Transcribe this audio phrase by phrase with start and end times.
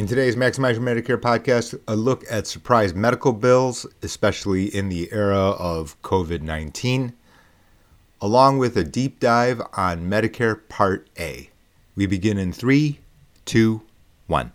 [0.00, 5.12] In today's Maximize Your Medicare podcast, a look at surprise medical bills, especially in the
[5.12, 7.12] era of COVID 19,
[8.22, 11.50] along with a deep dive on Medicare Part A.
[11.96, 13.00] We begin in three,
[13.44, 13.82] two,
[14.26, 14.52] one.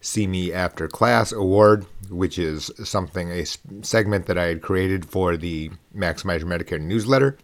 [0.00, 3.44] See Me After Class Award, which is something, a
[3.82, 7.36] segment that I had created for the Maximize Your Medicare newsletter.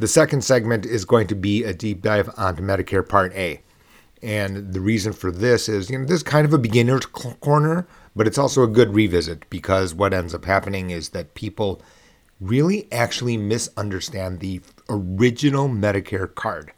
[0.00, 3.60] The second segment is going to be a deep dive onto Medicare Part A.
[4.22, 7.86] And the reason for this is, you know, this is kind of a beginner's corner,
[8.14, 11.82] but it's also a good revisit because what ends up happening is that people
[12.40, 16.72] really actually misunderstand the original Medicare card,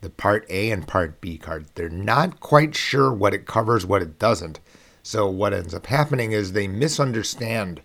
[0.00, 1.66] the Part A and Part B card.
[1.74, 4.60] They're not quite sure what it covers, what it doesn't.
[5.02, 7.82] So what ends up happening is they misunderstand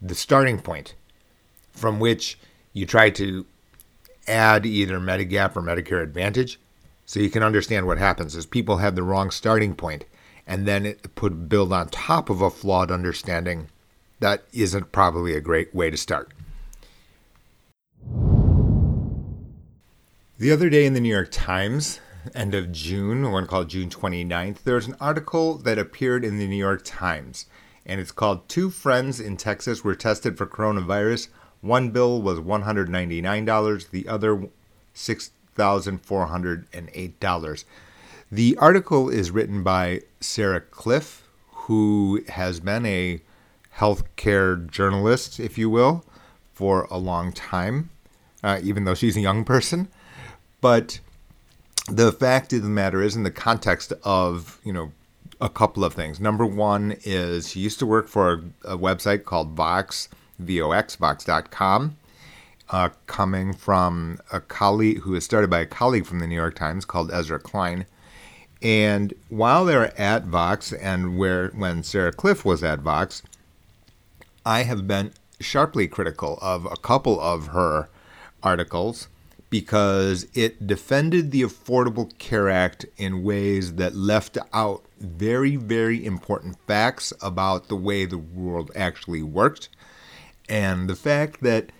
[0.00, 0.94] the starting point
[1.72, 2.38] from which
[2.72, 3.46] you try to
[4.26, 6.58] add either Medigap or Medicare Advantage
[7.10, 10.04] so you can understand what happens is people have the wrong starting point
[10.46, 13.66] and then it put build on top of a flawed understanding.
[14.20, 16.32] That isn't probably a great way to start.
[20.38, 21.98] The other day in the New York Times,
[22.32, 26.46] end of June, one called June 29th, there was an article that appeared in the
[26.46, 27.46] New York Times,
[27.84, 31.26] and it's called Two Friends in Texas Were Tested for Coronavirus.
[31.60, 34.48] One bill was $199, the other
[34.94, 37.64] six $1,408.
[38.32, 43.20] The article is written by Sarah Kliff, who has been a
[43.76, 46.04] healthcare journalist, if you will,
[46.52, 47.90] for a long time,
[48.42, 49.88] uh, even though she's a young person.
[50.60, 51.00] But
[51.88, 54.92] the fact of the matter is, in the context of, you know,
[55.40, 56.20] a couple of things.
[56.20, 60.08] Number one is she used to work for a, a website called Vox,
[60.38, 61.96] V-O-X, Vox.com
[62.70, 66.54] uh, coming from a colleague who was started by a colleague from the New York
[66.54, 67.86] Times called Ezra Klein.
[68.62, 73.22] And while they were at Vox, and where when Sarah Kliff was at Vox,
[74.44, 77.88] I have been sharply critical of a couple of her
[78.42, 79.08] articles
[79.48, 86.56] because it defended the Affordable Care Act in ways that left out very, very important
[86.66, 89.68] facts about the way the world actually worked.
[90.48, 91.70] And the fact that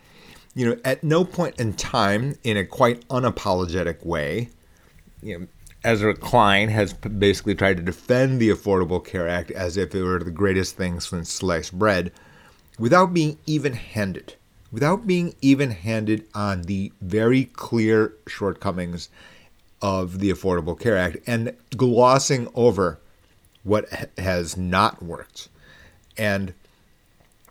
[0.54, 4.48] you know, at no point in time, in a quite unapologetic way,
[5.22, 5.46] you know,
[5.82, 10.18] Ezra Klein has basically tried to defend the Affordable Care Act as if it were
[10.18, 12.12] the greatest thing since sliced bread,
[12.78, 14.34] without being even-handed,
[14.70, 19.08] without being even-handed on the very clear shortcomings
[19.80, 22.98] of the Affordable Care Act, and glossing over
[23.62, 23.88] what
[24.18, 25.48] has not worked.
[26.18, 26.52] And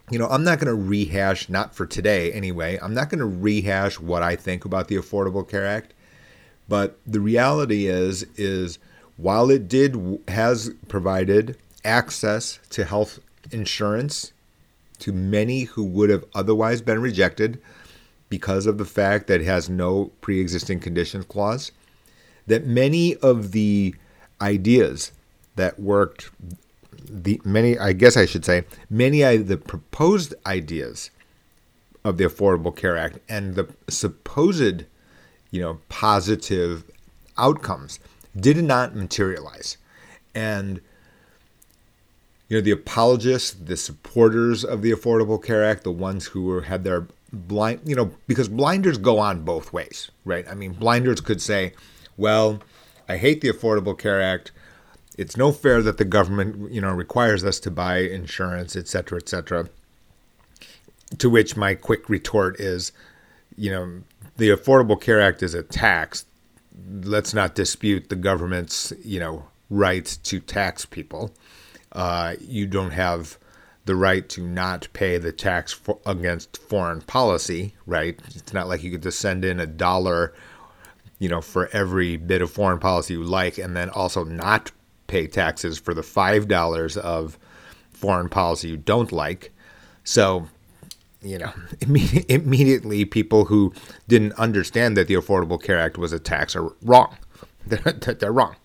[0.09, 3.25] you know, I'm not going to rehash, not for today anyway, I'm not going to
[3.25, 5.93] rehash what I think about the Affordable Care Act.
[6.67, 8.79] But the reality is, is
[9.17, 13.19] while it did has provided access to health
[13.51, 14.33] insurance
[14.99, 17.61] to many who would have otherwise been rejected
[18.29, 21.71] because of the fact that it has no pre-existing conditions clause,
[22.47, 23.95] that many of the
[24.41, 25.11] ideas
[25.55, 26.29] that worked
[27.07, 31.11] the many, I guess I should say, many of the proposed ideas
[32.03, 34.85] of the Affordable Care Act and the supposed,
[35.51, 36.83] you know, positive
[37.37, 37.99] outcomes
[38.35, 39.77] did not materialize.
[40.35, 40.81] And
[42.47, 46.61] you know the apologists, the supporters of the Affordable Care Act, the ones who were,
[46.61, 50.47] had their blind, you know, because blinders go on both ways, right?
[50.49, 51.73] I mean, blinders could say,
[52.17, 52.61] well,
[53.07, 54.51] I hate the Affordable Care Act.
[55.19, 59.19] It's no fair that the government, you know, requires us to buy insurance, et cetera,
[59.21, 59.67] et cetera.
[61.17, 62.93] To which my quick retort is,
[63.57, 64.01] you know,
[64.37, 66.25] the Affordable Care Act is a tax.
[67.03, 71.33] Let's not dispute the government's, you know, right to tax people.
[71.91, 73.37] Uh, you don't have
[73.83, 78.17] the right to not pay the tax for, against foreign policy, right?
[78.35, 80.33] It's not like you could just send in a dollar,
[81.17, 84.71] you know, for every bit of foreign policy you like, and then also not
[85.09, 87.37] pay taxes for the five dollars of
[87.91, 89.51] foreign policy you don't like.
[90.05, 90.47] So,
[91.21, 91.51] you know,
[92.29, 93.73] immediately people who
[94.07, 97.17] didn't understand that the Affordable Care Act was a tax are wrong.
[97.67, 98.55] They're, they're wrong.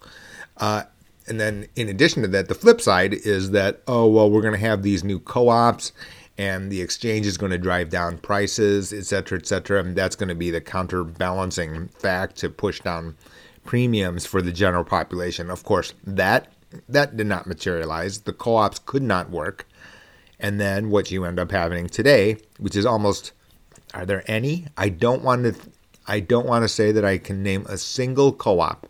[0.56, 0.84] Uh,
[1.26, 4.54] and then in addition to that, the flip side is that, oh, well, we're going
[4.54, 5.92] to have these new co ops
[6.38, 9.80] and the exchange is going to drive down prices, et cetera, et cetera.
[9.80, 13.16] And that's going to be the counterbalancing fact to push down
[13.64, 15.50] premiums for the general population.
[15.50, 16.52] Of course, that
[16.88, 18.20] that did not materialize.
[18.20, 19.66] The co-ops could not work.
[20.40, 23.32] And then what you end up having today, which is almost
[23.94, 24.66] are there any?
[24.76, 25.54] I don't want to
[26.06, 28.86] I don't want to say that I can name a single co-op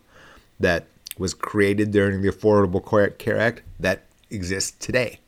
[0.59, 0.87] that
[1.17, 5.19] was created during the Affordable Care Act that exists today.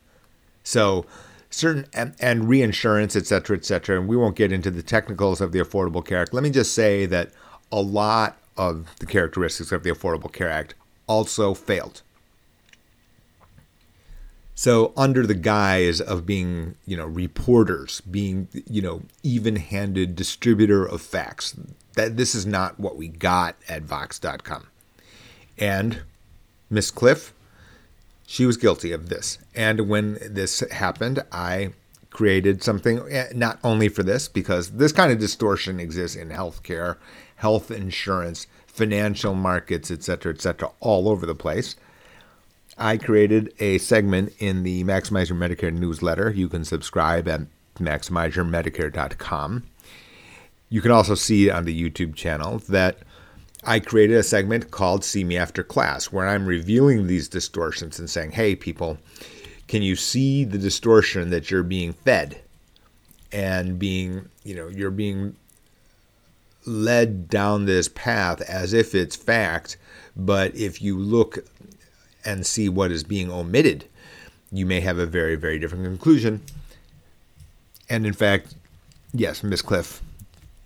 [0.64, 1.06] So,
[1.48, 5.40] certain and, and reinsurance, et cetera, et cetera, and we won't get into the technicals
[5.40, 6.34] of the Affordable Care Act.
[6.34, 7.30] Let me just say that
[7.72, 10.74] a lot of the characteristics of the Affordable Care Act
[11.06, 12.02] also failed.
[14.54, 21.00] So, under the guise of being, you know, reporters, being, you know, even-handed distributor of
[21.00, 21.54] facts,
[21.94, 24.66] that this is not what we got at Vox.com.
[25.56, 26.02] And
[26.68, 27.30] Miss Kliff,
[28.26, 29.38] she was guilty of this.
[29.54, 31.70] And when this happened, I
[32.10, 36.96] created something eh, not only for this, because this kind of distortion exists in healthcare,
[37.38, 41.74] health insurance, financial markets, et cetera, et cetera, all over the place.
[42.76, 46.30] I created a segment in the Maximize Your Medicare newsletter.
[46.30, 47.40] You can subscribe at
[47.76, 49.64] maximizeyourmedicare.com.
[50.68, 52.98] You can also see on the YouTube channel that
[53.64, 58.08] I created a segment called See Me After Class where I'm reviewing these distortions and
[58.08, 58.98] saying, hey, people,
[59.66, 62.40] can you see the distortion that you're being fed
[63.32, 65.34] and being, you know, you're being
[66.68, 69.76] led down this path as if it's fact,
[70.16, 71.38] but if you look
[72.24, 73.86] and see what is being omitted,
[74.52, 76.42] you may have a very, very different conclusion.
[77.88, 78.54] And in fact,
[79.12, 80.00] yes, Miss Kliff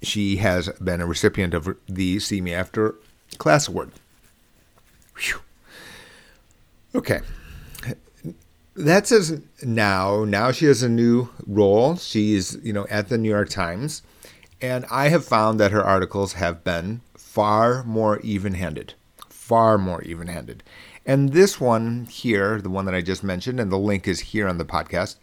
[0.02, 2.96] she has been a recipient of the See Me After
[3.38, 3.92] Class Award.
[5.16, 5.40] Whew.
[6.94, 7.20] Okay.
[8.74, 10.24] That says now.
[10.24, 11.96] Now she has a new role.
[11.96, 14.02] She's, you know, at the New York Times.
[14.62, 18.94] And I have found that her articles have been far more even handed.
[19.28, 20.62] Far more even handed.
[21.04, 24.46] And this one here, the one that I just mentioned, and the link is here
[24.46, 25.16] on the podcast,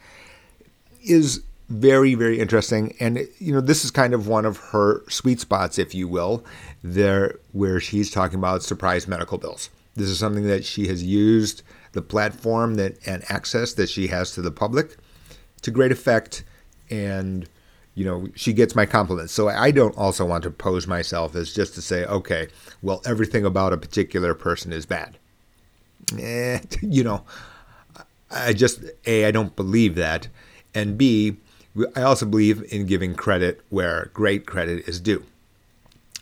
[1.02, 5.40] is very very interesting and you know this is kind of one of her sweet
[5.40, 6.44] spots if you will
[6.84, 11.62] there where she's talking about surprise medical bills this is something that she has used
[11.92, 14.98] the platform that and access that she has to the public
[15.62, 16.44] to great effect
[16.90, 17.48] and
[18.00, 21.54] you know she gets my compliments so i don't also want to pose myself as
[21.54, 22.48] just to say okay
[22.82, 25.18] well everything about a particular person is bad
[26.18, 27.24] eh, you know
[28.32, 30.30] i just a i don't believe that
[30.74, 31.38] and b
[31.96, 35.24] I also believe in giving credit where great credit is due.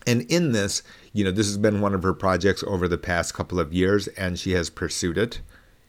[0.06, 3.34] And in this, you know, this has been one of her projects over the past
[3.34, 5.42] couple of years, and she has pursued it.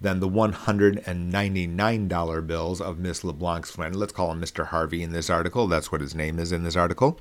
[0.00, 3.94] than the $199 bills of Miss LeBlanc's friend.
[3.94, 4.68] Let's call him Mr.
[4.68, 5.66] Harvey in this article.
[5.66, 7.20] That's what his name is in this article.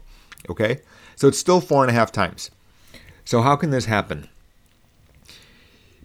[0.49, 0.79] Okay?
[1.17, 2.49] So it's still four and a half times.
[3.25, 4.29] So, how can this happen?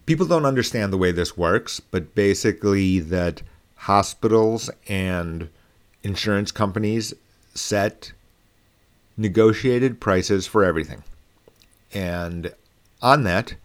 [0.05, 3.43] People don't understand the way this works, but basically, that
[3.75, 5.47] hospitals and
[6.03, 7.13] insurance companies
[7.53, 8.11] set
[9.15, 11.03] negotiated prices for everything.
[11.93, 12.53] And
[13.01, 13.55] on that,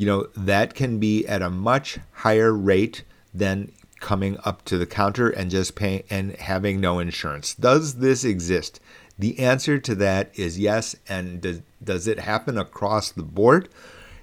[0.00, 3.04] you know, that can be at a much higher rate
[3.34, 7.54] than coming up to the counter and just paying and having no insurance.
[7.54, 8.80] Does this exist?
[9.18, 10.96] The answer to that is yes.
[11.06, 13.68] And does, does it happen across the board?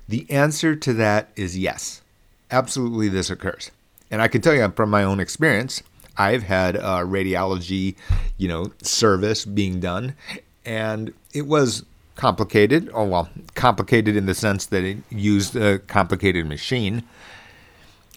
[0.08, 2.02] The answer to that is yes.
[2.50, 3.70] Absolutely, this occurs.
[4.10, 5.84] And I can tell you from my own experience,
[6.18, 7.98] I've had a radiology,
[8.38, 10.16] you know, service being done,
[10.66, 11.86] and it was
[12.18, 12.90] complicated.
[12.94, 17.04] Oh, well, complicated in the sense that it used a complicated machine.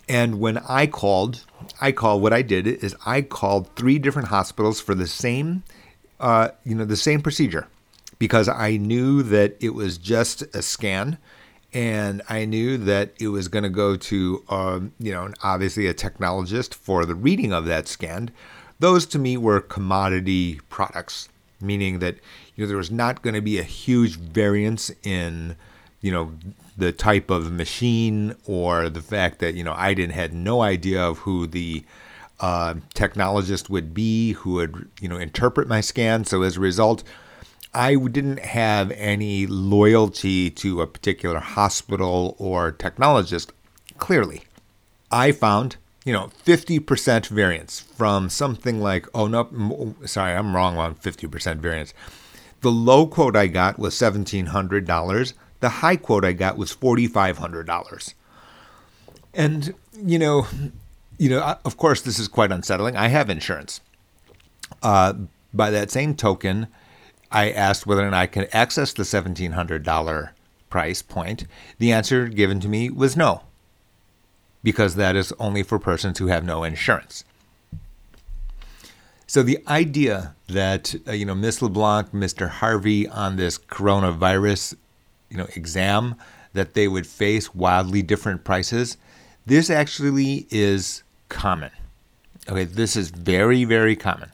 [0.09, 1.45] And when I called,
[1.81, 5.63] I called, what I did is I called three different hospitals for the same,
[6.19, 7.69] uh, you know, the same procedure
[8.19, 11.17] because I knew that it was just a scan
[11.73, 15.95] and I knew that it was going to go to, um, you know, obviously a
[15.95, 18.31] technologist for the reading of that scan.
[18.81, 21.29] Those to me were commodity products
[21.61, 22.17] meaning that
[22.61, 25.57] you know there was not going to be a huge variance in
[26.03, 26.35] you know
[26.77, 31.03] the type of machine or the fact that you know I didn't had no idea
[31.03, 31.83] of who the
[32.39, 36.27] uh, technologist would be who would you know interpret my scan.
[36.27, 37.03] So as a result,
[37.73, 43.53] I didn't have any loyalty to a particular hospital or technologist.
[43.97, 44.43] Clearly,
[45.11, 50.95] I found you know, 50% variance from something like, oh, no, sorry, I'm wrong on
[50.95, 51.93] 50% variance.
[52.61, 55.33] The low quote I got was $1,700.
[55.61, 58.15] The high quote I got was $4,500.
[59.35, 60.47] And, you know,
[61.19, 62.97] you know, of course, this is quite unsettling.
[62.97, 63.81] I have insurance.
[64.83, 65.15] Uh,
[65.53, 66.67] by that same token,
[67.31, 70.31] I asked whether or not I could access the $1,700
[70.69, 71.47] price point.
[71.79, 73.43] The answer given to me was no
[74.63, 77.25] because that is only for persons who have no insurance.
[79.31, 82.49] So the idea that uh, you know Miss LeBlanc, Mr.
[82.49, 84.75] Harvey on this coronavirus,
[85.29, 86.17] you know, exam
[86.53, 88.97] that they would face wildly different prices,
[89.47, 91.71] this actually is common.
[92.49, 94.33] Okay, this is very very common.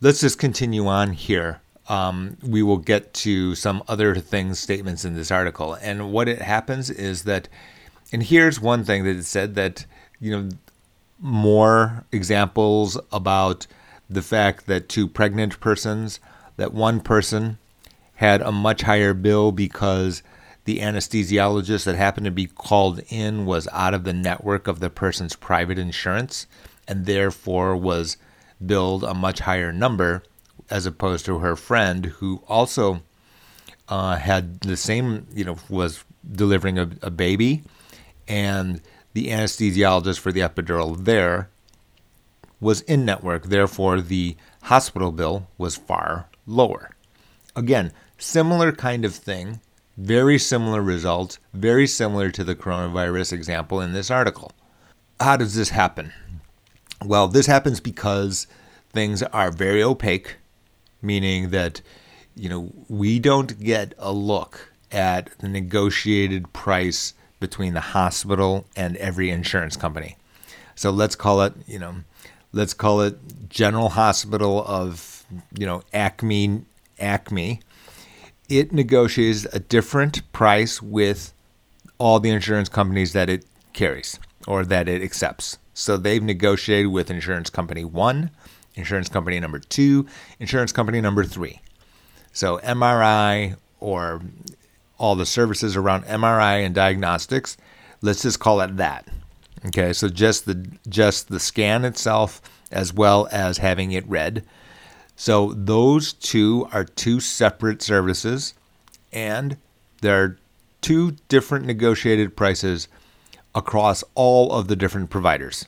[0.00, 1.60] Let's just continue on here.
[1.90, 6.40] Um, we will get to some other things, statements in this article, and what it
[6.40, 7.46] happens is that
[8.10, 9.84] and here's one thing that it said that,
[10.18, 10.48] you know,
[11.18, 13.66] more examples about
[14.08, 16.20] the fact that two pregnant persons,
[16.56, 17.58] that one person
[18.16, 20.22] had a much higher bill because
[20.64, 24.90] the anesthesiologist that happened to be called in was out of the network of the
[24.90, 26.46] person's private insurance
[26.88, 28.16] and therefore was
[28.64, 30.22] billed a much higher number
[30.70, 33.02] as opposed to her friend who also
[33.88, 37.62] uh, had the same, you know, was delivering a, a baby
[38.26, 38.80] and
[39.14, 41.48] the anesthesiologist for the epidural there
[42.60, 46.90] was in network, therefore, the hospital bill was far lower.
[47.56, 49.60] Again, similar kind of thing,
[49.96, 54.52] very similar results, very similar to the coronavirus example in this article.
[55.20, 56.12] How does this happen?
[57.04, 58.46] Well, this happens because
[58.92, 60.36] things are very opaque,
[61.02, 61.80] meaning that
[62.34, 68.96] you know we don't get a look at the negotiated price between the hospital and
[68.96, 70.16] every insurance company.
[70.76, 71.96] So let's call it, you know,
[72.54, 73.18] let's call it
[73.50, 75.26] General Hospital of,
[75.58, 76.62] you know, Acme,
[76.98, 77.60] Acme.
[78.48, 81.34] It negotiates a different price with
[81.98, 85.58] all the insurance companies that it carries or that it accepts.
[85.74, 88.30] So they've negotiated with insurance company one,
[88.74, 90.06] insurance company number two,
[90.40, 91.60] insurance company number three.
[92.32, 94.22] So MRI or
[95.04, 97.58] all the services around MRI and diagnostics,
[98.00, 99.06] let's just call it that.
[99.66, 104.46] Okay, so just the just the scan itself as well as having it read.
[105.14, 108.54] So those two are two separate services
[109.12, 109.58] and
[110.00, 110.38] there are
[110.80, 112.88] two different negotiated prices
[113.54, 115.66] across all of the different providers.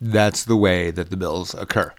[0.00, 1.92] That's the way that the bills occur.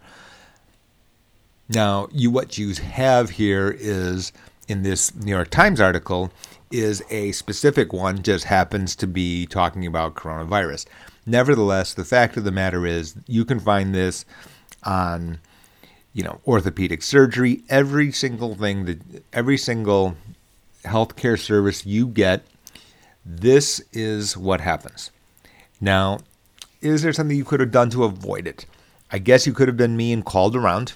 [1.68, 4.32] Now, you what you have here is
[4.67, 6.32] in this New York Times article
[6.72, 10.86] is a specific one just happens to be talking about coronavirus.
[11.25, 14.25] Nevertheless, the fact of the matter is you can find this
[14.84, 15.39] on
[16.13, 19.00] you know, orthopedic surgery, every single thing that
[19.34, 20.15] every single
[20.86, 22.46] healthcare service you get,
[23.25, 25.12] this is what happens.
[25.82, 26.20] Now,
[26.82, 28.65] is there something you could have done to avoid it?
[29.12, 30.93] I guess you could have been me and called around.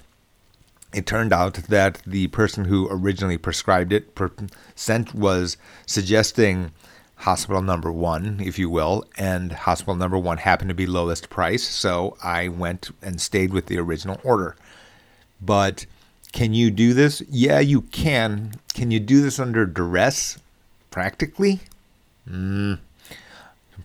[0.92, 4.32] It turned out that the person who originally prescribed it per-
[4.74, 6.72] sent was suggesting
[7.16, 11.66] hospital number one, if you will, and hospital number one happened to be lowest price,
[11.66, 14.56] so I went and stayed with the original order.
[15.40, 15.86] But
[16.32, 17.22] can you do this?
[17.28, 18.54] Yeah, you can.
[18.74, 20.38] Can you do this under duress?
[20.90, 21.60] Practically?
[22.28, 22.78] Mm,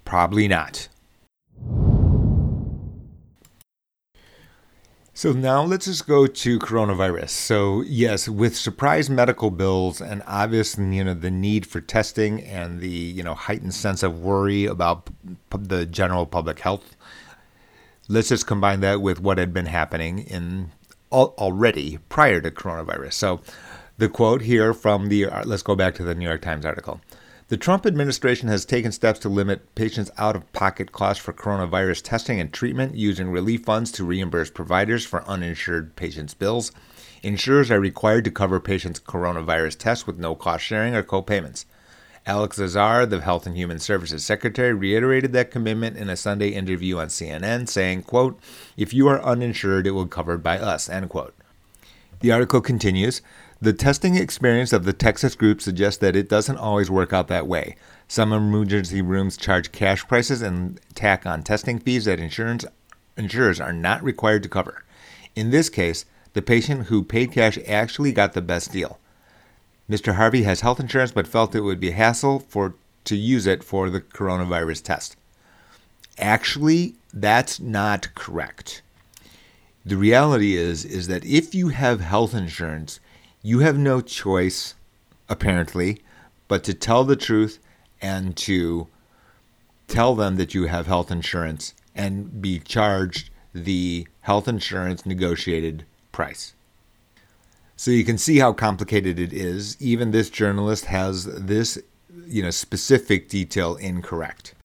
[0.06, 0.88] probably not.
[5.24, 7.30] So now let's just go to coronavirus.
[7.30, 12.82] So yes, with surprise medical bills and obvious, you know, the need for testing and
[12.82, 15.10] the you know heightened sense of worry about
[15.50, 16.98] the general public health.
[18.10, 20.74] Let's just combine that with what had been happening in
[21.10, 23.14] already prior to coronavirus.
[23.14, 23.40] So
[23.98, 27.00] the quote here from the uh, let's go back to the New York Times article.
[27.54, 32.02] The Trump administration has taken steps to limit patients' out of pocket costs for coronavirus
[32.02, 36.72] testing and treatment using relief funds to reimburse providers for uninsured patients' bills.
[37.22, 41.68] Insurers are required to cover patients' coronavirus tests with no cost sharing or co-payments.
[42.26, 46.98] Alex Azar, the Health and Human Services Secretary, reiterated that commitment in a Sunday interview
[46.98, 48.40] on CNN, saying, quote,
[48.78, 51.36] If you are uninsured, it will be covered by us, end quote.
[52.22, 53.22] The article continues
[53.64, 57.48] the testing experience of the Texas group suggests that it doesn't always work out that
[57.48, 57.78] way.
[58.10, 62.66] Some emergency rooms charge cash prices and tack on testing fees that insurance,
[63.16, 64.84] insurers are not required to cover.
[65.34, 69.00] In this case, the patient who paid cash actually got the best deal.
[69.90, 70.16] Mr.
[70.16, 73.64] Harvey has health insurance but felt it would be a hassle for to use it
[73.64, 75.16] for the coronavirus test.
[76.18, 78.82] Actually, that's not correct.
[79.86, 83.00] The reality is is that if you have health insurance,
[83.44, 84.74] you have no choice,
[85.28, 86.02] apparently,
[86.48, 87.60] but to tell the truth
[88.02, 88.88] and to
[89.88, 96.54] tell them that you have health insurance and be charged the health insurance negotiated price.
[97.76, 99.76] So you can see how complicated it is.
[99.82, 101.78] Even this journalist has this,
[102.26, 104.56] you know, specific detail incorrect.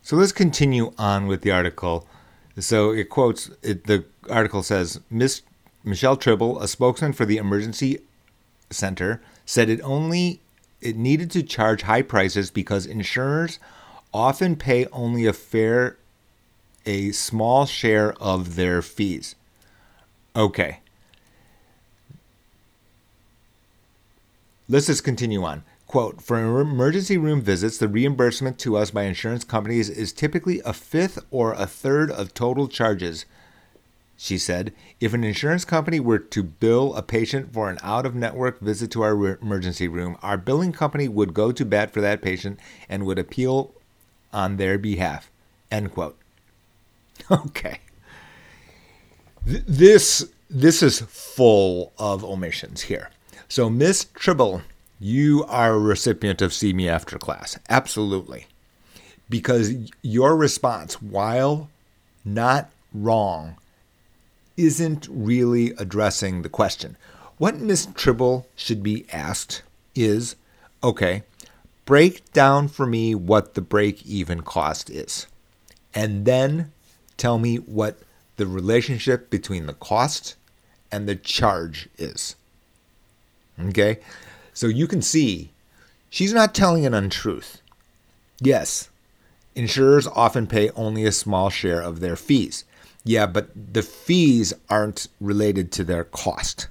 [0.00, 2.08] So let's continue on with the article.
[2.58, 5.42] So it quotes it, the article says Miss
[5.82, 8.00] Michelle Tribble, a spokesman for the emergency
[8.70, 10.40] center, said it only
[10.80, 13.58] it needed to charge high prices because insurers
[14.12, 15.96] often pay only a fair
[16.86, 19.34] a small share of their fees.
[20.34, 20.80] Okay.
[24.68, 25.64] Let's just continue on.
[25.86, 30.72] Quote For emergency room visits, the reimbursement to us by insurance companies is typically a
[30.72, 33.26] fifth or a third of total charges
[34.22, 38.14] she said, if an insurance company were to bill a patient for an out of
[38.14, 42.20] network visit to our emergency room, our billing company would go to bat for that
[42.20, 43.72] patient and would appeal
[44.30, 45.30] on their behalf.
[45.70, 46.18] End quote.
[47.30, 47.80] Okay.
[49.46, 53.08] This this is full of omissions here.
[53.48, 54.60] So Miss Tribble,
[54.98, 57.58] you are a recipient of See Me After class.
[57.70, 58.46] Absolutely.
[59.30, 61.70] Because your response, while
[62.24, 63.56] not wrong,
[64.64, 66.96] isn't really addressing the question.
[67.38, 69.62] What Miss Tribble should be asked
[69.94, 70.36] is
[70.82, 71.22] okay,
[71.86, 75.26] break down for me what the break even cost is.
[75.94, 76.72] And then
[77.16, 77.98] tell me what
[78.36, 80.36] the relationship between the cost
[80.92, 82.36] and the charge is.
[83.58, 83.98] Okay?
[84.52, 85.50] So you can see
[86.10, 87.62] she's not telling an untruth.
[88.40, 88.90] Yes,
[89.54, 92.64] insurers often pay only a small share of their fees.
[93.04, 96.68] Yeah, but the fees aren't related to their cost.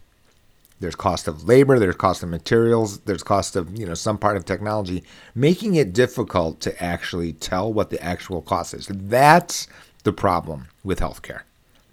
[0.80, 4.38] there's cost of labor, there's cost of materials, there's cost of, you know, some part
[4.38, 5.04] of technology,
[5.36, 8.88] making it difficult to actually tell what the actual cost is.
[8.88, 9.68] That's
[10.04, 11.42] the problem with healthcare.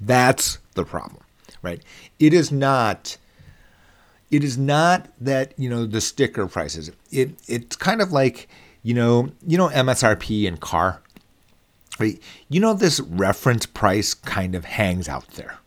[0.01, 1.23] That's the problem,
[1.63, 1.83] right?
[2.19, 3.19] It is not
[4.31, 6.91] it is not that, you know, the sticker prices.
[7.11, 8.49] It it's kind of like,
[8.83, 11.01] you know, you know MSRP in car.
[11.99, 12.21] Right?
[12.49, 15.59] You know this reference price kind of hangs out there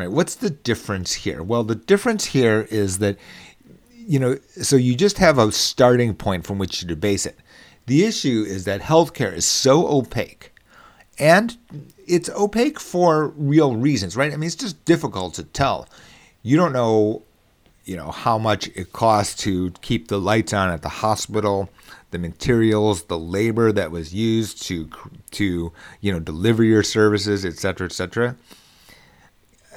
[0.00, 0.10] right?
[0.10, 1.42] What's the difference here?
[1.42, 3.18] Well, the difference here is that,
[3.92, 7.38] you know, so you just have a starting point from which to base it.
[7.86, 10.54] The issue is that healthcare is so opaque
[11.18, 11.56] and
[12.06, 14.32] it's opaque for real reasons, right?
[14.32, 15.86] I mean, it's just difficult to tell.
[16.42, 17.22] You don't know,
[17.84, 21.70] you know, how much it costs to keep the lights on at the hospital,
[22.10, 24.88] the materials, the labor that was used to
[25.32, 28.36] to, you know, deliver your services, et cetera, et cetera.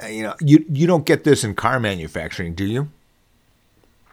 [0.02, 2.88] Uh, you know, you you don't get this in car manufacturing, do you?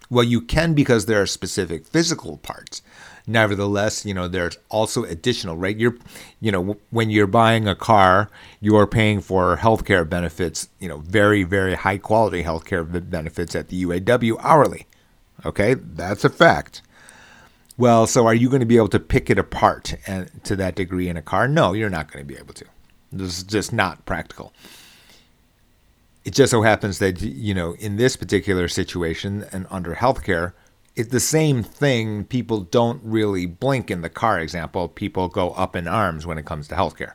[0.10, 2.82] Well, you can because there are specific physical parts.
[3.28, 5.78] Nevertheless, you know, there's also additional, right?
[5.78, 5.96] You're,
[6.40, 8.30] you know, when you're buying a car,
[8.60, 13.86] you're paying for healthcare benefits, you know, very, very high quality healthcare benefits at the
[13.86, 14.88] UAW hourly.
[15.46, 16.82] Okay, that's a fact.
[17.78, 20.76] Well, so are you going to be able to pick it apart and to that
[20.76, 21.48] degree in a car?
[21.48, 22.66] No, you're not going to be able to.
[23.12, 24.54] This is just not practical
[26.24, 30.54] it just so happens that you know in this particular situation and under healthcare
[31.02, 34.40] it's the same thing people don't really blink in the car.
[34.40, 37.14] Example people go up in arms when it comes to healthcare.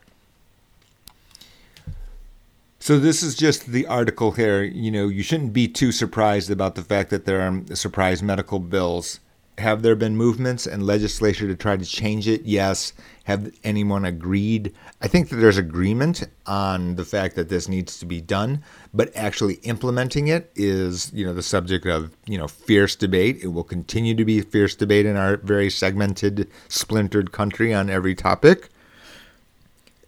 [2.80, 4.64] So this is just the article here.
[4.64, 8.58] You know you shouldn't be too surprised about the fact that there are surprise medical
[8.58, 9.20] bills
[9.58, 12.42] have there been movements and legislature to try to change it?
[12.44, 12.92] Yes.
[13.24, 14.74] Have anyone agreed?
[15.00, 18.62] I think that there's agreement on the fact that this needs to be done,
[18.94, 23.38] but actually implementing it is, you know, the subject of, you know, fierce debate.
[23.42, 28.14] It will continue to be fierce debate in our very segmented, splintered country on every
[28.14, 28.68] topic.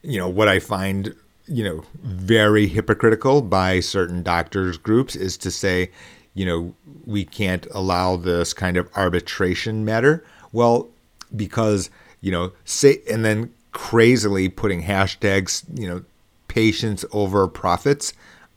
[0.02, 1.14] You know, what I find,
[1.46, 5.90] you know, very hypocritical by certain doctors groups is to say,
[6.34, 10.24] you know, we can't allow this kind of arbitration matter.
[10.52, 10.88] Well,
[11.34, 16.04] because, you know, say, and then crazily putting hashtags, you know,
[16.48, 18.12] patients over profits.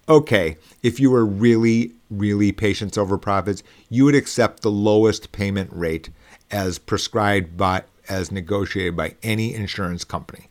[0.09, 5.69] Okay, if you were really, really patients over profits, you would accept the lowest payment
[5.71, 6.09] rate
[6.49, 10.49] as prescribed by, as negotiated by any insurance company.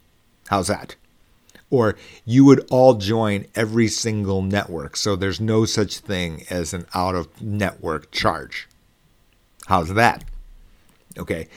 [0.48, 0.96] How's that?
[1.70, 4.96] Or you would all join every single network.
[4.96, 8.68] So there's no such thing as an out of network charge.
[9.66, 10.24] How's that?
[11.16, 11.48] Okay.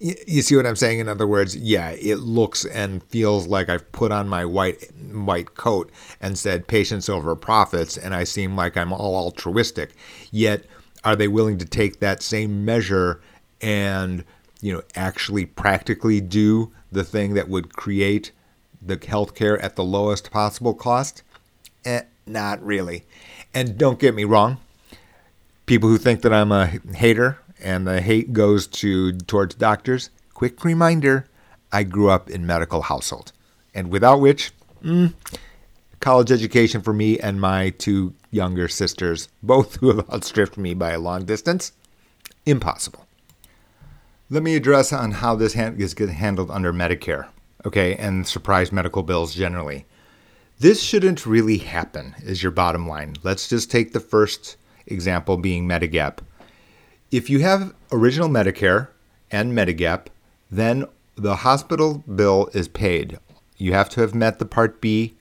[0.00, 1.00] You see what I'm saying?
[1.00, 5.56] In other words, yeah, it looks and feels like I've put on my white white
[5.56, 5.90] coat
[6.20, 9.96] and said patients over profits, and I seem like I'm all altruistic.
[10.30, 10.66] Yet,
[11.02, 13.20] are they willing to take that same measure
[13.60, 14.24] and
[14.60, 18.30] you know actually practically do the thing that would create
[18.80, 21.22] the healthcare at the lowest possible cost?
[21.84, 23.04] Eh, not really.
[23.54, 24.58] And don't get me wrong,
[25.66, 30.64] people who think that I'm a hater and the hate goes to towards doctors, quick
[30.64, 31.26] reminder,
[31.72, 33.32] I grew up in medical household.
[33.74, 35.12] And without which, mm,
[36.00, 40.90] college education for me and my two younger sisters, both who have outstripped me by
[40.90, 41.72] a long distance,
[42.46, 43.06] impossible.
[44.30, 47.28] Let me address on how this is handled under Medicare
[47.64, 49.86] okay, and surprise medical bills generally.
[50.58, 53.14] This shouldn't really happen, is your bottom line.
[53.22, 56.18] Let's just take the first example being Medigap.
[57.10, 58.88] If you have original Medicare
[59.30, 60.06] and Medigap,
[60.50, 60.84] then
[61.16, 63.18] the hospital bill is paid.
[63.56, 65.14] You have to have met the Part B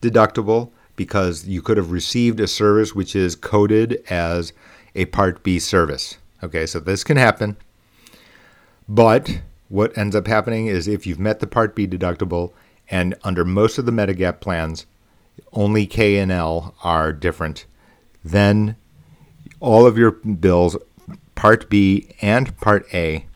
[0.00, 4.52] deductible because you could have received a service which is coded as
[4.94, 6.18] a Part B service.
[6.42, 7.56] Okay, so this can happen.
[8.88, 12.52] But what ends up happening is if you've met the Part B deductible,
[12.90, 14.86] and under most of the Medigap plans,
[15.52, 17.66] only K and L are different,
[18.24, 18.76] then
[19.60, 20.76] all of your bills,
[21.34, 23.26] Part B and Part A,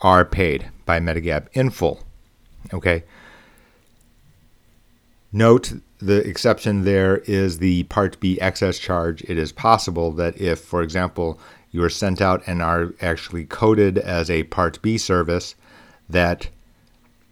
[0.00, 2.02] are paid by Medigap in full.
[2.72, 3.04] Okay.
[5.32, 9.22] Note the exception there is the Part B excess charge.
[9.22, 11.38] It is possible that if, for example,
[11.70, 15.54] you are sent out and are actually coded as a Part B service,
[16.12, 16.48] that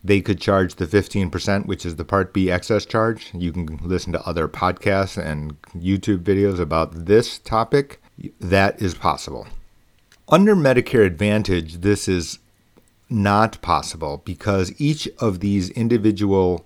[0.02, 3.30] they could charge the 15%, which is the Part B excess charge.
[3.34, 8.00] You can listen to other podcasts and YouTube videos about this topic.
[8.40, 9.46] That is possible.
[10.28, 12.38] Under Medicare Advantage, this is
[13.08, 16.64] not possible because each of these individual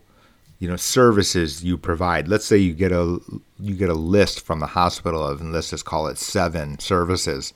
[0.59, 2.29] you know services you provide.
[2.29, 3.19] Let's say you get a
[3.59, 7.53] you get a list from the hospital of and let's just call it seven services.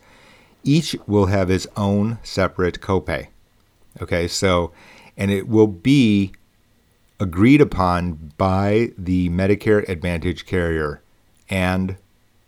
[0.64, 3.28] Each will have its own separate copay.
[4.00, 4.72] Okay, so
[5.16, 6.32] and it will be
[7.20, 11.02] agreed upon by the Medicare Advantage carrier
[11.50, 11.96] and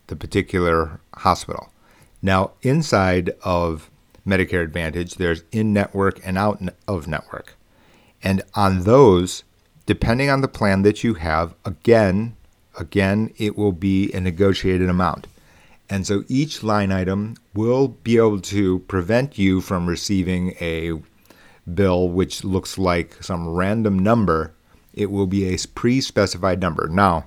[0.07, 1.73] the particular hospital.
[2.23, 3.91] Now, inside of
[4.27, 7.57] Medicare Advantage, there's in network and out of network.
[8.23, 9.45] And on those,
[9.87, 12.37] depending on the plan that you have, again,
[12.79, 15.27] again, it will be a negotiated amount.
[15.89, 21.01] And so each line item will be able to prevent you from receiving a
[21.75, 24.53] bill which looks like some random number.
[24.93, 26.89] It will be a pre specified number.
[26.89, 27.27] Now,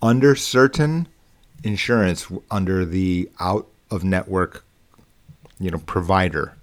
[0.00, 1.06] under certain
[1.62, 4.64] insurance, under the out of network
[5.58, 6.56] you know, provider,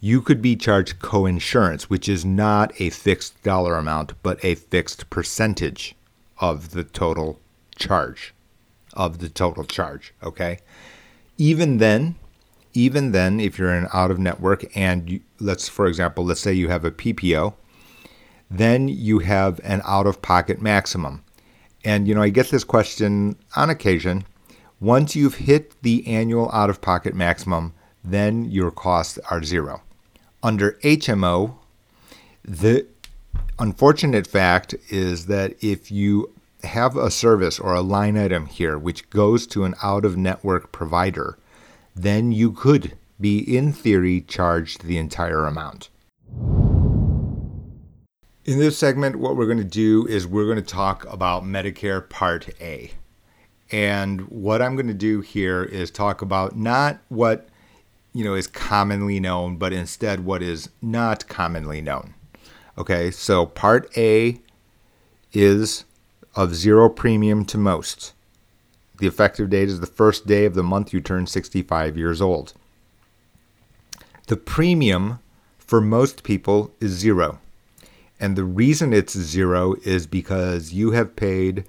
[0.00, 5.10] you could be charged co-insurance, which is not a fixed dollar amount, but a fixed
[5.10, 5.94] percentage
[6.38, 7.40] of the total
[7.76, 8.34] charge
[8.96, 10.58] of the total charge, okay?
[11.36, 12.16] Even then,
[12.72, 16.52] even then if you're an out of network and you, let's for example, let's say
[16.52, 17.54] you have a PPO,
[18.50, 21.22] then you have an out of pocket maximum.
[21.84, 24.24] And you know, I get this question on occasion.
[24.80, 27.72] Once you've hit the annual out of pocket maximum,
[28.04, 29.82] then your costs are zero.
[30.42, 31.54] Under HMO,
[32.44, 32.86] the
[33.58, 36.32] unfortunate fact is that if you
[36.64, 40.72] have a service or a line item here which goes to an out of network
[40.72, 41.38] provider,
[41.94, 45.88] then you could be, in theory, charged the entire amount.
[48.44, 52.08] In this segment, what we're going to do is we're going to talk about Medicare
[52.08, 52.92] Part A.
[53.72, 57.48] And what I'm going to do here is talk about not what
[58.12, 62.14] you know is commonly known, but instead what is not commonly known.
[62.78, 64.40] Okay, so part A
[65.32, 65.84] is
[66.36, 68.12] of zero premium to most.
[68.98, 72.54] The effective date is the first day of the month you turn 65 years old.
[74.26, 75.20] The premium
[75.56, 77.38] for most people is zero.
[78.18, 81.64] And the reason it's zero is because you have paid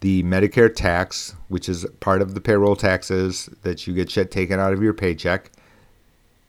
[0.00, 4.72] the Medicare tax, which is part of the payroll taxes that you get taken out
[4.72, 5.50] of your paycheck,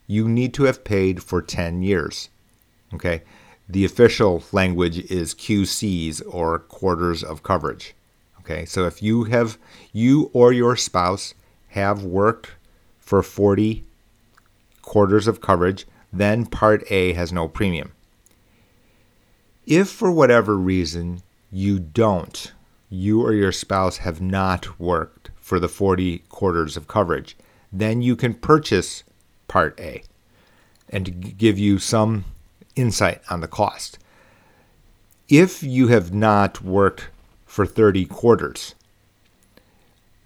[0.06, 2.28] you need to have paid for 10 years.
[2.94, 3.22] Okay?
[3.68, 7.94] The official language is QCs or quarters of coverage.
[8.40, 8.64] Okay?
[8.64, 9.58] So if you have
[9.92, 11.34] you or your spouse
[11.70, 12.52] have worked
[13.00, 13.84] for 40
[14.88, 17.92] quarters of coverage, then part A has no premium.
[19.66, 21.20] If for whatever reason
[21.52, 22.54] you don't,
[22.88, 27.36] you or your spouse have not worked for the 40 quarters of coverage,
[27.70, 29.04] then you can purchase
[29.46, 30.02] Part A
[30.88, 32.24] and to give you some
[32.74, 33.98] insight on the cost.
[35.28, 37.08] If you have not worked
[37.44, 38.74] for 30 quarters,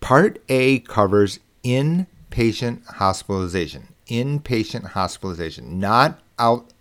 [0.00, 3.86] Part A covers inpatient hospitalization.
[4.08, 6.72] Inpatient hospitalization, not out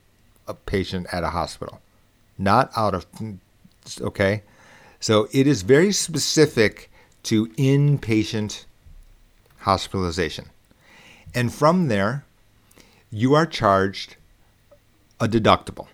[0.47, 1.79] a patient at a hospital.
[2.43, 3.05] Not out of,
[4.01, 4.43] okay?
[4.99, 6.89] So it is very specific
[7.23, 8.65] to inpatient
[9.59, 10.49] hospitalization.
[11.33, 12.25] And from there,
[13.09, 14.17] you are charged
[15.19, 15.87] a deductible.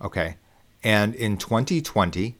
[0.00, 0.36] Okay.
[0.84, 2.36] And in 2020,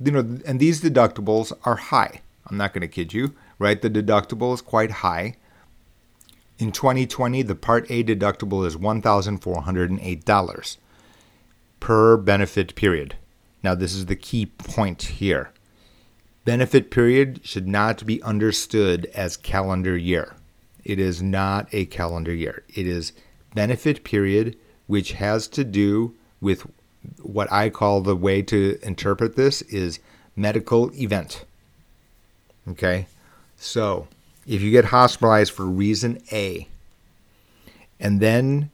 [0.00, 2.20] you know, and these deductibles are high.
[2.46, 3.80] I'm not going to kid you, right?
[3.80, 5.36] The deductible is quite high.
[6.58, 10.76] In 2020, the Part A deductible is $1,408
[11.82, 13.16] per benefit period.
[13.60, 15.50] Now, this is the key point here.
[16.44, 20.36] Benefit period should not be understood as calendar year.
[20.84, 22.62] It is not a calendar year.
[22.72, 23.12] It is
[23.52, 26.64] benefit period, which has to do with
[27.20, 29.98] what I call the way to interpret this is
[30.36, 31.44] medical event.
[32.68, 33.06] Okay?
[33.56, 34.06] So,
[34.46, 36.68] if you get hospitalized for reason A,
[37.98, 38.70] and then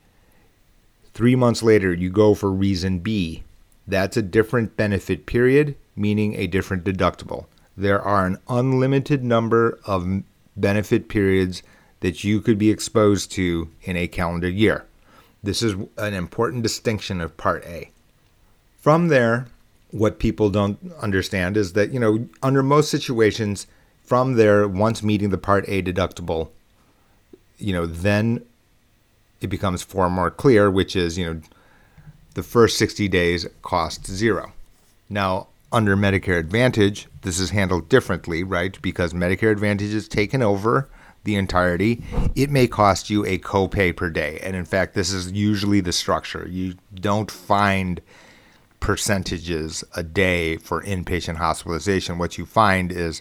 [1.18, 3.42] three months later you go for reason B,
[3.88, 7.46] that's a different benefit period, meaning a different deductible.
[7.76, 10.22] There are an unlimited number of
[10.56, 11.64] benefit periods
[11.98, 14.84] that you could be exposed to in a calendar year.
[15.42, 17.90] This is an important distinction of Part A.
[18.78, 19.48] From there,
[19.90, 23.66] what people don't understand is that, you know, under most situations,
[24.04, 26.50] from there, once meeting the Part A deductible,
[27.58, 28.44] you know, then
[29.40, 31.40] it becomes far more clear, which is, you know,
[32.34, 34.52] the first 60 days costs zero.
[35.08, 38.80] Now, under Medicare Advantage, this is handled differently, right?
[38.80, 40.88] Because Medicare Advantage is taken over
[41.24, 42.02] the entirety.
[42.34, 44.38] It may cost you a copay per day.
[44.42, 46.46] And in fact, this is usually the structure.
[46.48, 48.00] You don't find
[48.80, 52.18] percentages a day for inpatient hospitalization.
[52.18, 53.20] What you find is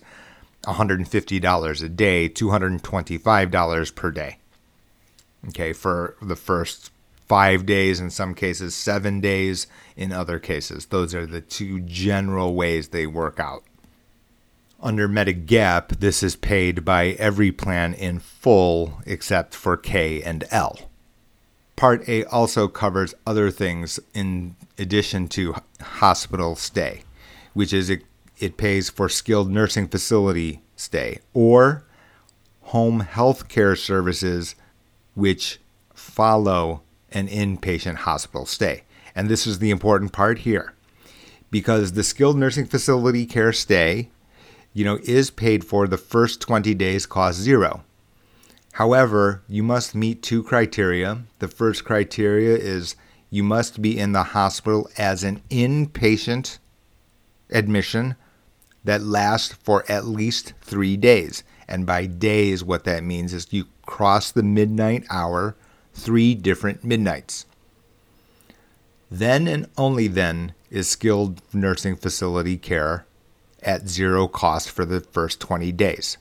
[0.64, 4.38] $150 a day, $225 per day.
[5.50, 6.92] Okay, for the first
[7.28, 10.88] five days, in some cases, seven days in other cases.
[10.88, 13.64] Those are the two general ways they work out.
[14.80, 20.78] Under Medigap, this is paid by every plan in full except for K and L.
[21.76, 27.02] Part A also covers other things in addition to hospital stay,
[27.54, 28.04] which is it,
[28.40, 31.84] it pays for skilled nursing facility stay or
[32.62, 34.56] home health care services
[35.18, 35.60] which
[35.96, 38.84] follow an inpatient hospital stay.
[39.16, 40.76] And this is the important part here
[41.50, 44.10] because the skilled nursing facility care stay,
[44.74, 47.84] you know, is paid for the first 20 days cost zero.
[48.74, 51.24] However, you must meet two criteria.
[51.40, 52.96] The first criteria is
[53.32, 56.60] you must be in the hospital as an inpatient
[57.50, 58.16] admission
[58.84, 61.44] that lasts for at least three days.
[61.68, 65.56] And by days, what that means is you cross the midnight hour
[65.94, 67.46] three different midnights.
[69.10, 73.06] Then and only then is skilled nursing facility care
[73.64, 76.18] at zero cost for the first 20 days.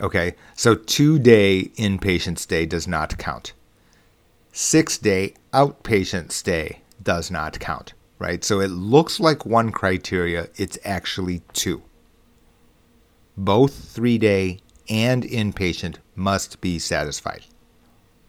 [0.00, 3.52] Okay, so two day inpatient stay does not count.
[4.52, 8.44] Six day outpatient stay does not count, right?
[8.44, 11.82] So it looks like one criteria, it's actually two.
[13.38, 17.44] Both three day and inpatient must be satisfied.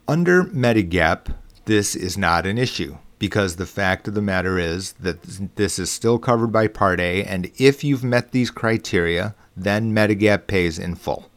[0.08, 1.34] Under Medigap,
[1.66, 5.22] this is not an issue because the fact of the matter is that
[5.56, 10.48] this is still covered by Part A, and if you've met these criteria, then Medigap
[10.48, 11.30] pays in full.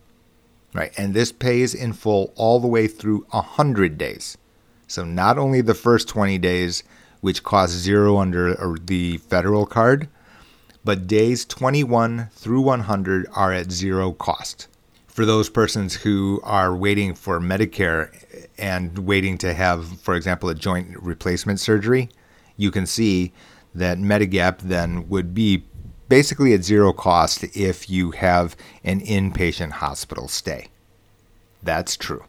[0.72, 4.38] Right, and this pays in full all the way through 100 days.
[4.87, 6.85] So not only the first 20 days,
[7.20, 10.09] which cost zero under the federal card,
[10.85, 14.68] but days 21 through 100 are at zero cost
[15.11, 18.11] for those persons who are waiting for Medicare
[18.57, 22.09] and waiting to have, for example, a joint replacement surgery,
[22.57, 23.33] you can see
[23.75, 25.64] that Medigap then would be
[26.09, 30.68] basically at zero cost if you have an inpatient hospital stay.
[31.62, 32.25] That's true.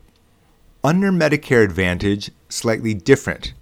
[0.84, 3.54] Under Medicare Advantage, slightly different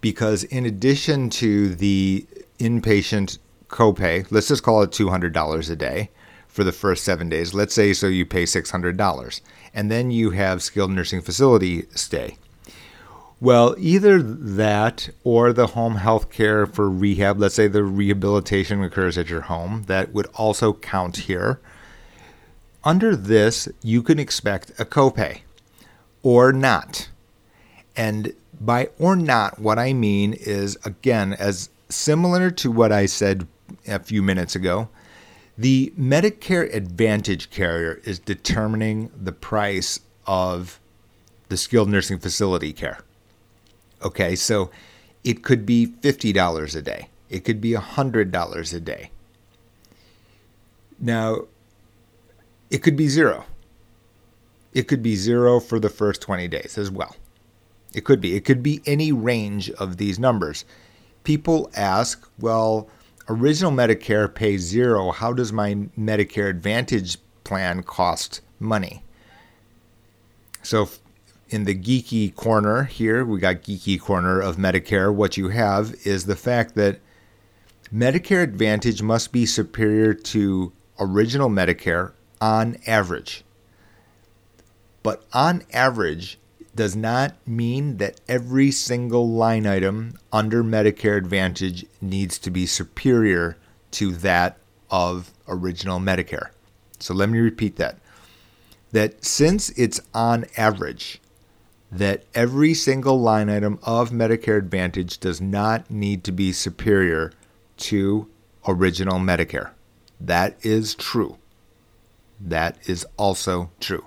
[0.00, 2.26] because in addition to the
[2.58, 6.10] inpatient copay, let's just call it $200 a day,
[6.52, 7.54] for the first seven days.
[7.54, 9.40] Let's say so you pay $600
[9.74, 12.36] and then you have skilled nursing facility stay.
[13.40, 19.18] Well, either that or the home health care for rehab, let's say the rehabilitation occurs
[19.18, 21.58] at your home, that would also count here.
[22.84, 25.40] Under this, you can expect a copay
[26.22, 27.08] or not.
[27.96, 33.48] And by or not, what I mean is, again, as similar to what I said
[33.88, 34.88] a few minutes ago,
[35.56, 40.80] the Medicare Advantage carrier is determining the price of
[41.48, 43.00] the skilled nursing facility care.
[44.02, 44.70] Okay, so
[45.22, 49.10] it could be $50 a day, it could be $100 a day.
[50.98, 51.42] Now,
[52.70, 53.44] it could be zero.
[54.72, 57.16] It could be zero for the first 20 days as well.
[57.92, 58.34] It could be.
[58.36, 60.64] It could be any range of these numbers.
[61.24, 62.88] People ask, well,
[63.32, 65.10] original Medicare pays zero.
[65.10, 69.02] How does my Medicare Advantage plan cost money?
[70.62, 70.88] So,
[71.48, 75.12] in the geeky corner here, we got geeky corner of Medicare.
[75.12, 77.00] What you have is the fact that
[77.92, 83.44] Medicare Advantage must be superior to original Medicare on average.
[85.02, 86.38] But on average,
[86.74, 93.56] does not mean that every single line item under Medicare Advantage needs to be superior
[93.92, 94.58] to that
[94.90, 96.50] of original Medicare.
[96.98, 97.98] So let me repeat that.
[98.92, 101.20] That since it's on average,
[101.90, 107.32] that every single line item of Medicare Advantage does not need to be superior
[107.76, 108.28] to
[108.66, 109.70] original Medicare.
[110.20, 111.36] That is true.
[112.40, 114.06] That is also true.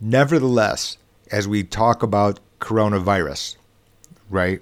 [0.00, 0.96] Nevertheless,
[1.32, 3.56] as we talk about coronavirus,
[4.30, 4.60] right,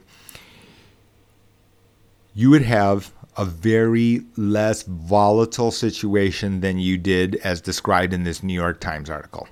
[2.34, 8.42] you would have a very less volatile situation than you did as described in this
[8.42, 9.46] New York Times article.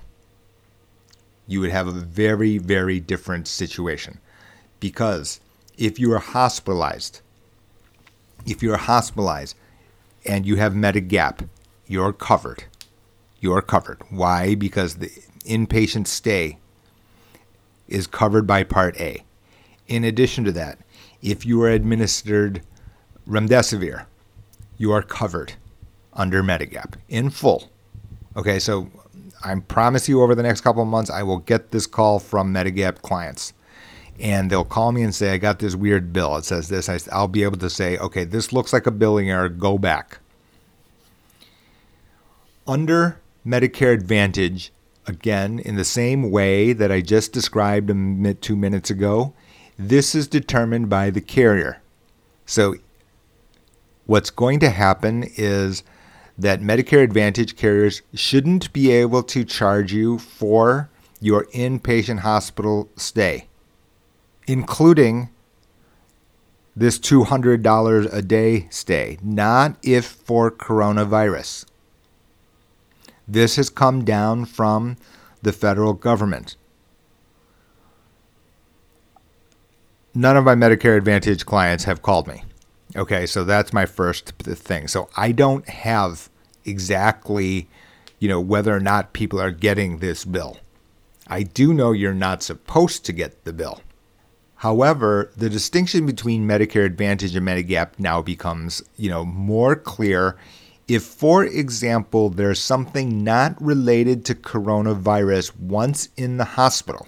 [1.47, 4.19] You would have a very, very different situation
[4.79, 5.39] because
[5.77, 7.21] if you are hospitalized,
[8.47, 9.55] if you're hospitalized
[10.25, 11.47] and you have Medigap,
[11.85, 12.63] you're covered.
[13.39, 14.01] You're covered.
[14.09, 14.55] Why?
[14.55, 15.11] Because the
[15.45, 16.57] inpatient stay
[17.87, 19.23] is covered by Part A.
[19.87, 20.79] In addition to that,
[21.21, 22.61] if you are administered
[23.27, 24.05] remdesivir,
[24.77, 25.53] you are covered
[26.13, 27.69] under Medigap in full.
[28.35, 28.89] Okay, so
[29.43, 32.53] I promise you over the next couple of months, I will get this call from
[32.53, 33.53] Medigap clients.
[34.19, 36.37] And they'll call me and say, I got this weird bill.
[36.37, 36.89] It says this.
[37.09, 39.49] I'll be able to say, okay, this looks like a billing error.
[39.49, 40.19] Go back.
[42.65, 44.71] Under Medicare Advantage,
[45.07, 47.87] again, in the same way that I just described
[48.41, 49.33] two minutes ago,
[49.77, 51.81] this is determined by the carrier.
[52.45, 52.75] So
[54.05, 55.83] what's going to happen is
[56.37, 60.89] that Medicare Advantage carriers shouldn't be able to charge you for
[61.21, 63.47] your inpatient hospital stay,
[64.47, 65.29] including
[66.75, 71.65] this $200 a day stay, not if for coronavirus.
[73.27, 74.97] This has come down from
[75.41, 76.55] the federal government.
[80.13, 82.43] None of my Medicare Advantage clients have called me.
[82.95, 84.87] Okay, so that's my first thing.
[84.87, 86.29] So I don't have
[86.63, 87.67] exactly,
[88.19, 90.57] you know, whether or not people are getting this bill.
[91.27, 93.81] I do know you're not supposed to get the bill.
[94.57, 100.37] However, the distinction between Medicare Advantage and Medigap now becomes, you know, more clear
[100.87, 107.07] if for example there's something not related to coronavirus once in the hospital.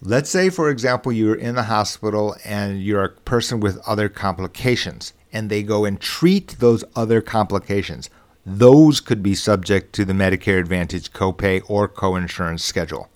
[0.00, 5.12] Let's say, for example, you're in the hospital and you're a person with other complications,
[5.32, 8.08] and they go and treat those other complications.
[8.46, 13.10] Those could be subject to the Medicare Advantage copay or coinsurance schedule.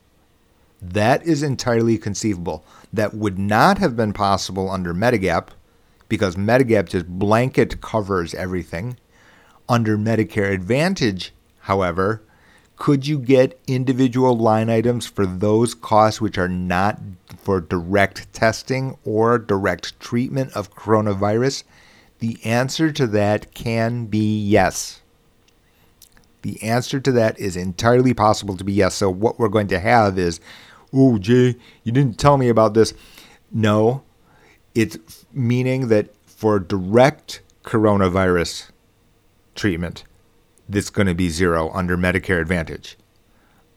[0.82, 2.64] That is entirely conceivable.
[2.92, 5.48] That would not have been possible under Medigap
[6.08, 8.96] because Medigap just blanket covers everything.
[9.72, 12.20] Under Medicare Advantage, however,
[12.76, 17.00] could you get individual line items for those costs which are not
[17.38, 21.64] for direct testing or direct treatment of coronavirus?
[22.18, 25.00] The answer to that can be yes.
[26.42, 28.96] The answer to that is entirely possible to be yes.
[28.96, 30.38] So, what we're going to have is,
[30.92, 32.92] oh, Jae, you didn't tell me about this.
[33.50, 34.02] No,
[34.74, 38.71] it's meaning that for direct coronavirus
[39.54, 40.04] treatment,
[40.68, 42.96] that's going to be zero under Medicare Advantage.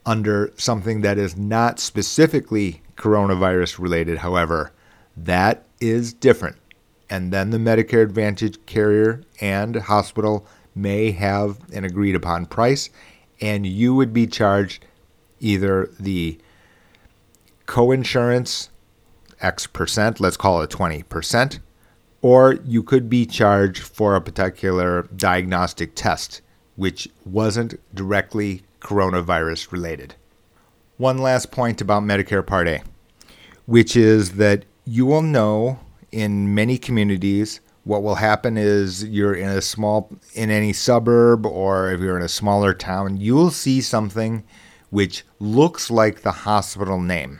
[0.05, 4.71] Under something that is not specifically coronavirus related, however,
[5.17, 6.57] that is different.
[7.09, 12.89] And then the Medicare Advantage carrier and hospital may have an agreed upon price,
[13.41, 14.85] and you would be charged
[15.39, 16.37] either the
[17.65, 18.69] coinsurance
[19.41, 21.59] X percent, let's call it 20%,
[22.25, 26.41] or you could be charged for a particular diagnostic test
[26.75, 30.15] which wasn't directly coronavirus related.
[30.97, 32.81] One last point about Medicare Part A,
[33.67, 35.79] which is that you will know
[36.11, 41.91] in many communities what will happen is you're in a small in any suburb or
[41.91, 44.43] if you're in a smaller town you'll see something
[44.89, 47.39] which looks like the hospital name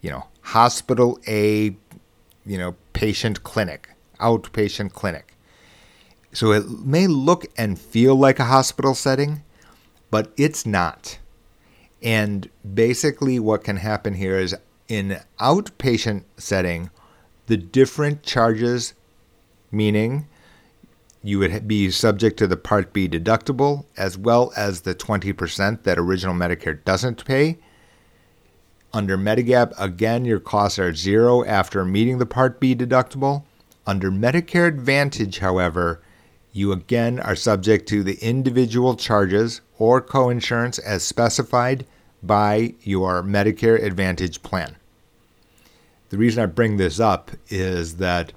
[0.00, 1.76] you know hospital a
[2.44, 5.34] you know patient clinic outpatient clinic
[6.34, 9.42] so it may look and feel like a hospital setting,
[10.10, 11.18] but it's not.
[12.02, 14.54] And basically, what can happen here is
[14.88, 16.90] in outpatient setting,
[17.46, 18.94] the different charges,
[19.70, 20.26] meaning
[21.22, 25.98] you would be subject to the Part B deductible as well as the 20% that
[25.98, 27.58] original Medicare doesn't pay.
[28.92, 33.44] Under Medigap, again, your costs are zero after meeting the Part B deductible.
[33.86, 36.00] Under Medicare Advantage, however,
[36.52, 41.84] you again are subject to the individual charges or coinsurance as specified
[42.22, 44.76] by your Medicare Advantage plan.
[46.08, 48.32] The reason I bring this up is that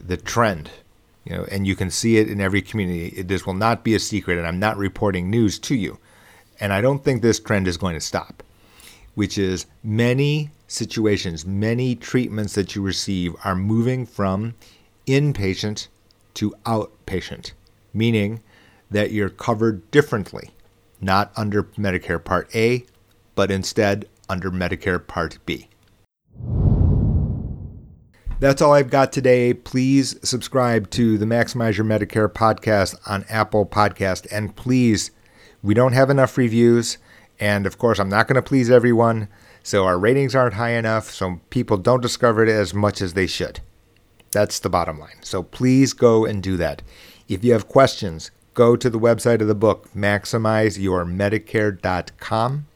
[0.00, 0.70] the trend,
[1.24, 3.22] you know, and you can see it in every community.
[3.22, 5.98] This will not be a secret, and I'm not reporting news to you.
[6.58, 8.42] And I don't think this trend is going to stop,
[9.14, 14.54] which is many situations, many treatments that you receive are moving from
[15.06, 15.88] inpatient
[16.34, 17.52] to outpatient,
[17.92, 18.40] meaning
[18.90, 20.50] that you're covered differently,
[21.00, 22.84] not under Medicare Part A,
[23.34, 25.68] but instead under Medicare Part B.
[28.42, 29.54] That's all I've got today.
[29.54, 34.26] Please subscribe to the Maximize Your Medicare podcast on Apple Podcast.
[34.32, 35.12] And please,
[35.62, 36.98] we don't have enough reviews.
[37.38, 39.28] And of course, I'm not going to please everyone.
[39.62, 41.10] So our ratings aren't high enough.
[41.10, 43.60] So people don't discover it as much as they should.
[44.32, 45.22] That's the bottom line.
[45.22, 46.80] So please go and do that.
[47.28, 52.66] If you have questions, go to the website of the book, maximizeyourmedicare.com.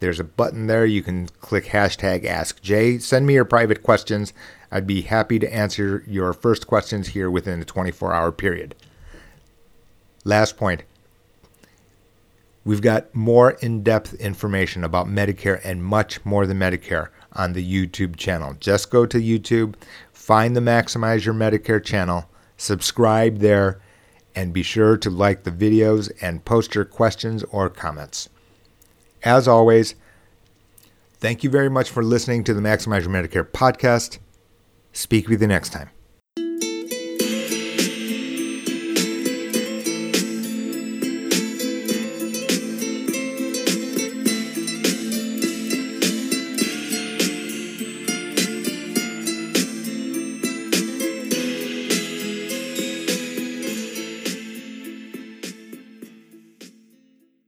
[0.00, 0.86] There's a button there.
[0.86, 3.02] You can click hashtag AskJ.
[3.02, 4.32] Send me your private questions.
[4.70, 8.76] I'd be happy to answer your first questions here within a 24 hour period.
[10.24, 10.84] Last point
[12.64, 17.64] we've got more in depth information about Medicare and much more than Medicare on the
[17.64, 18.54] YouTube channel.
[18.60, 19.74] Just go to YouTube,
[20.28, 23.80] find the Maximize Your Medicare channel, subscribe there,
[24.34, 28.28] and be sure to like the videos and post your questions or comments.
[29.22, 29.94] As always,
[31.14, 34.18] thank you very much for listening to the Maximize Your Medicare podcast.
[34.92, 35.88] Speak with you next time.